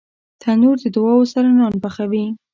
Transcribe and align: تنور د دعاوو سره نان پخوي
تنور 0.41 0.75
د 0.81 0.85
دعاوو 0.95 1.31
سره 1.33 1.47
نان 1.59 1.73
پخوي 1.83 2.25